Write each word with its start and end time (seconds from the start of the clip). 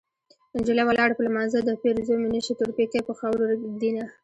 نجلۍ 0.57 0.83
ولاړه 0.85 1.13
په 1.15 1.23
لمانځه 1.27 1.59
ده 1.67 1.73
پېرزو 1.81 2.13
مې 2.21 2.27
نشي 2.33 2.53
تور 2.59 2.69
پيکی 2.77 2.99
په 3.07 3.13
خاورو 3.19 3.43
ږدينه 3.73 4.05